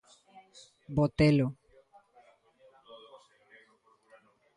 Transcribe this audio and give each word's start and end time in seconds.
Botelo. 0.95 1.47